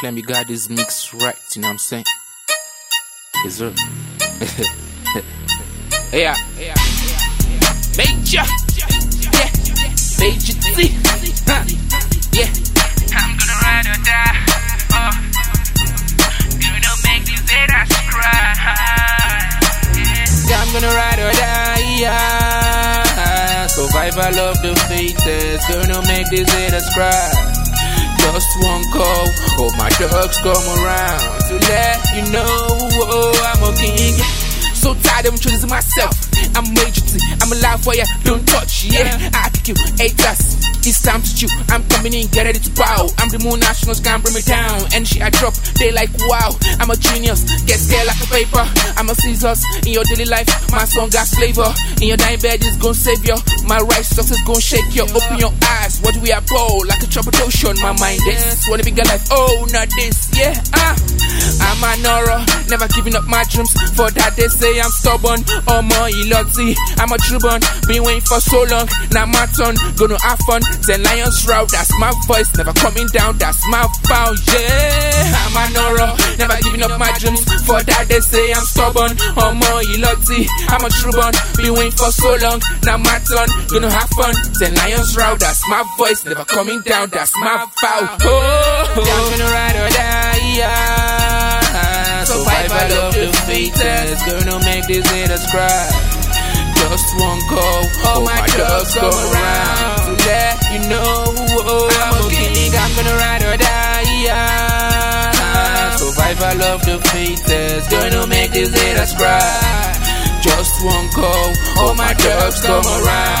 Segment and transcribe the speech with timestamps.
[0.00, 2.04] Claim you got this mix right, you know what I'm saying?
[3.42, 3.72] Yes, sir.
[6.12, 6.74] yeah, yeah.
[7.96, 8.44] Major,
[8.76, 9.48] yeah,
[10.20, 10.92] Major T,
[11.48, 11.64] huh.
[12.36, 12.52] yeah.
[13.16, 14.36] I'm gonna ride or die.
[14.92, 15.12] Oh,
[16.60, 18.52] gonna make me these haters cry.
[20.50, 21.08] Yeah, I'm gonna ride or die.
[21.08, 21.09] Yeah.
[23.80, 27.32] Survival of the fittest, gonna make these haters cry.
[28.20, 29.24] Just one call,
[29.56, 34.12] all my dogs come around to let you know oh, I'm a king.
[34.74, 36.12] So tired of choosing myself.
[36.54, 37.00] I'm major,
[37.40, 38.04] I'm alive for ya.
[38.22, 39.30] Don't touch, yeah.
[39.32, 40.59] I you, haters.
[40.82, 41.48] It's time to chew.
[41.68, 43.08] I'm coming in, get ready to bow.
[43.18, 44.88] I'm the moon nationals, can't bring me down.
[44.94, 46.56] And shit I drop, they like wow.
[46.80, 48.64] I'm a genius, get scared like a paper.
[48.96, 50.48] I'm a scissors in your daily life.
[50.72, 51.68] My song got flavor.
[52.00, 53.36] In your dying bed is gonna save you.
[53.68, 55.04] My right success gonna shake you.
[55.04, 56.88] Open your eyes, what do we bold?
[56.88, 58.64] Like a troubled ocean, my mind is.
[58.68, 60.96] Wanna be life, oh, not this, yeah, ah.
[61.60, 63.72] I'm an aura, never giving up my dreams.
[63.92, 66.08] For that they say I'm stubborn, oh my.
[66.98, 68.88] I'm a true born, been waiting for so long.
[69.12, 70.62] Now my turn, gonna have fun.
[70.86, 75.34] Ten lions route, that's my voice, never coming down, that's my foul, yeah.
[75.44, 77.44] I'm an aura, never giving up my dreams.
[77.68, 80.48] For that they say I'm stubborn, oh my iloti.
[80.72, 82.60] I'm a true born, been waiting for so long.
[82.82, 84.34] Now my turn, gonna have fun.
[84.58, 88.04] Ten lions route, that's my voice, never coming down, that's my foul.
[88.24, 89.04] Oh, oh.
[89.04, 92.24] I'm gonna ride or die, yeah.
[92.24, 95.86] Survival of the fittest, gonna make these haters cry.
[96.80, 99.99] Just one call, all my dogs come around
[106.78, 109.92] The fittest, gonna make these haters cry.
[110.40, 113.39] Just one call, all my dogs come around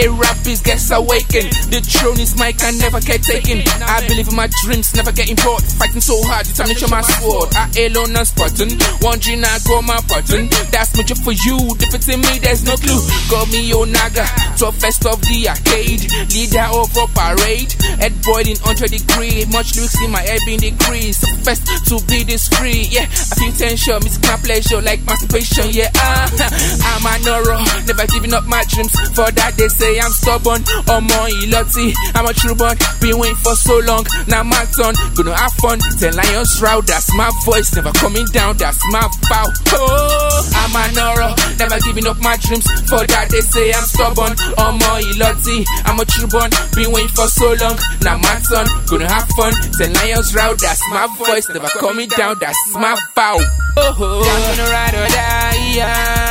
[0.00, 1.52] A rap is gets awakened.
[1.68, 3.60] The throne is mine, can never get taken.
[3.84, 5.60] I believe in my dreams, never getting bored.
[5.76, 7.52] Fighting so hard, determination my sword.
[7.52, 8.80] I alone and spotting.
[9.04, 10.48] Wondering I go my button.
[10.72, 11.76] That's job for you.
[11.76, 12.96] Defeating me, there's no clue.
[13.28, 14.24] Got me Onaga,
[14.56, 16.08] toughest of the arcade.
[16.32, 17.72] Leader of a parade.
[18.00, 19.44] Head boiling 100 degree.
[19.52, 21.28] Much lyrics in my head being decreased.
[21.44, 22.88] First to be this free.
[22.88, 25.68] Yeah, I feel tension, it's my pleasure like masturbation.
[25.76, 26.24] Yeah, ah,
[26.88, 28.96] I'm an aura, never giving up my dreams.
[29.12, 31.94] For that they say I'm stubborn, oh my iloti.
[32.14, 34.04] I'm a true born, been waiting for so long.
[34.28, 35.78] Now my turn, gonna have fun.
[35.98, 39.46] Ten lions route, that's my voice, never coming down, that's my vow.
[39.72, 42.66] Oh, I'm an aura, never giving up my dreams.
[42.86, 45.64] For that they say I'm stubborn, oh my iloti.
[45.88, 47.78] I'm a true born, been waiting for so long.
[48.04, 49.52] Now my turn, gonna have fun.
[49.80, 53.38] Ten lions route, that's my voice, never coming down, that's my vow.
[53.76, 53.96] Oh, oh.
[53.98, 54.22] oh.
[54.22, 56.29] I'm gonna ride or die, yeah.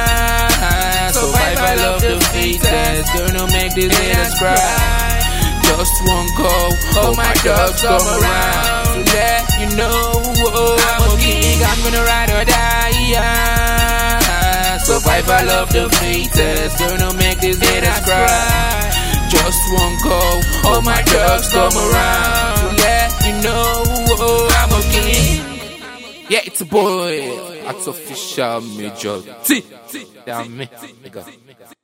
[3.69, 5.21] Make these haters cry.
[5.63, 11.01] Just one call, oh all my dogs come around to let you know oh, I'm
[11.05, 11.61] a king.
[11.63, 14.77] I'm gonna ride or die, yeah.
[14.79, 18.91] Survival of the fittest, gonna make these haters cry.
[19.29, 23.83] Just one call, oh all my dogs come around to let you know
[24.19, 25.45] oh, I'm a king.
[26.29, 27.19] Yeah, it's a boy.
[27.63, 29.21] That's official major.
[29.43, 29.63] T.
[30.25, 30.65] Damn me.
[31.03, 31.78] Nigga.